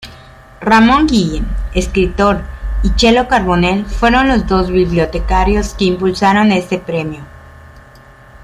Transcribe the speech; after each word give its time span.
Ramón 0.61 1.05
Guillem, 1.05 1.45
escritor, 1.75 2.41
y 2.81 2.95
Chelo 2.95 3.27
Carbonell, 3.27 3.85
fueron 3.85 4.29
los 4.29 4.47
dos 4.47 4.71
bibliotecarios 4.71 5.75
que 5.75 5.85
impulsaron 5.85 6.51
este 6.51 6.79
premio. 6.79 7.21